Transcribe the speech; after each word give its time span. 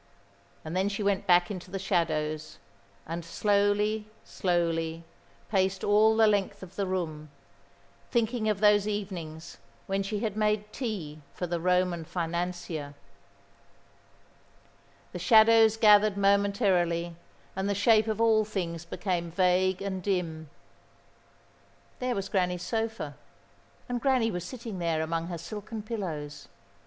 And 0.65 0.75
then 0.75 0.89
she 0.89 1.03
went 1.03 1.27
back 1.27 1.51
into 1.51 1.69
the 1.69 1.77
shadows, 1.77 2.57
and 3.05 3.23
slowly, 3.23 4.07
slowly, 4.25 5.03
paced 5.51 5.83
all 5.83 6.17
the 6.17 6.25
length 6.25 6.63
of 6.63 6.75
the 6.75 6.87
room, 6.87 7.29
thinking 8.09 8.49
of 8.49 8.61
those 8.61 8.87
evenings 8.87 9.59
when 9.85 10.01
she 10.01 10.21
had 10.21 10.35
made 10.35 10.73
tea 10.73 11.21
for 11.35 11.45
the 11.45 11.59
Roman 11.59 12.03
financier. 12.03 12.95
The 15.11 15.19
shadows 15.19 15.77
gathered 15.77 16.17
momentarily 16.17 17.15
and 17.55 17.69
the 17.69 17.75
shapes 17.75 18.07
of 18.07 18.19
all 18.19 18.43
things 18.43 18.85
became 18.85 19.29
vague 19.29 19.83
and 19.83 20.01
dim. 20.01 20.49
There 21.99 22.15
was 22.15 22.27
Granny's 22.27 22.63
sofa, 22.63 23.15
and 23.87 24.01
Granny 24.01 24.31
was 24.31 24.43
sitting 24.45 24.79
there 24.79 25.03
among 25.03 25.27
her 25.27 25.37
silken 25.37 25.83
pillows. 25.83 26.47